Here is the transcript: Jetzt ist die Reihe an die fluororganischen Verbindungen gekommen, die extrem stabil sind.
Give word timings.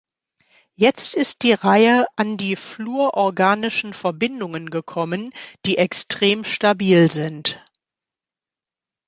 Jetzt 0.73 1.13
ist 1.13 1.43
die 1.43 1.53
Reihe 1.53 2.07
an 2.15 2.35
die 2.35 2.55
fluororganischen 2.55 3.93
Verbindungen 3.93 4.71
gekommen, 4.71 5.31
die 5.67 5.77
extrem 5.77 6.43
stabil 6.43 7.11
sind. 7.11 7.63